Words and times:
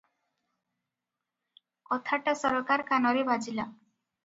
କଥାଟା 1.91 2.37
ସରକାର 2.41 2.89
କାନରେ 2.91 3.29
ବାଜିଲା। 3.31 3.71